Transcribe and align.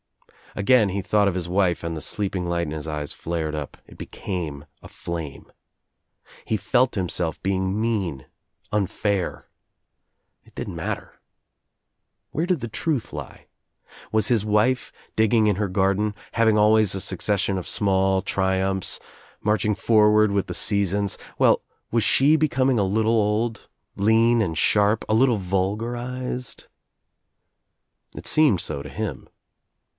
Again 0.55 0.89
he 0.89 1.01
thought 1.01 1.27
of 1.29 1.35
his 1.35 1.47
wife 1.47 1.81
and 1.83 1.95
the 1.95 2.01
sleeping 2.01 2.45
light 2.49 2.63
in 2.65 2.71
his 2.71 2.87
eyes 2.87 3.13
flared 3.13 3.53
up, 3.55 3.77
it 3.85 3.97
became 3.99 4.65
a 4.81 4.89
flame. 4.89 5.49
He 6.43 6.57
felt 6.57 6.97
him 6.97 7.07
self 7.07 7.41
being 7.41 7.79
mean, 7.79 8.25
unfair. 8.71 9.45
It 10.43 10.55
didn't 10.55 10.75
matter. 10.75 11.21
Where 12.31 12.45
did 12.47 12.59
the 12.61 12.67
truth 12.67 13.13
lie? 13.13 13.45
Was 14.11 14.27
his 14.27 14.43
wife, 14.43 14.91
digging 15.15 15.47
in 15.47 15.55
her 15.55 15.69
garden, 15.69 16.15
I 16.17 16.21
having 16.39 16.57
always 16.57 16.95
a 16.95 16.99
succession 16.99 17.57
of 17.59 17.67
small 17.67 18.21
triumphs, 18.21 18.99
march' 19.41 19.65
ing 19.65 19.75
forward 19.75 20.31
with 20.31 20.47
the 20.47 20.55
seasons— 20.55 21.17
well, 21.39 21.61
was 21.91 22.03
she 22.03 22.35
becoming 22.35 22.79
a 22.79 22.83
little 22.83 23.13
old, 23.13 23.69
lean 23.95 24.41
and 24.41 24.57
sharp, 24.57 25.05
a 25.07 25.13
little 25.13 25.37
vulgarized? 25.37 26.65
It 28.17 28.27
seemed 28.27 28.59
so 28.59 28.81
to 28.81 28.89
him. 28.89 29.29